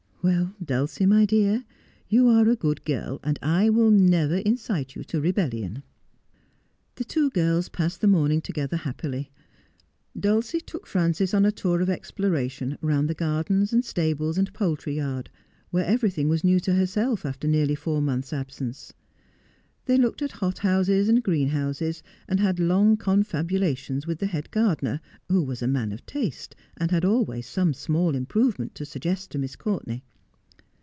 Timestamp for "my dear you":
1.07-2.27